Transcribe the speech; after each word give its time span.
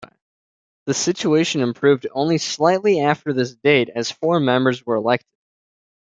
The 0.87 0.95
situation 0.95 1.61
improved 1.61 2.07
only 2.11 2.39
slightly 2.39 3.01
after 3.01 3.33
this 3.33 3.53
date, 3.53 3.87
as 3.93 4.09
four 4.09 4.39
members 4.39 4.83
were 4.83 4.95
elected. 4.95 5.29